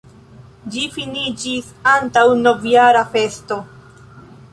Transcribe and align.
Ĝi 0.75 0.85
finiĝis 0.95 1.67
antaŭ 1.91 2.23
novjara 2.47 3.05
festo. 3.13 3.59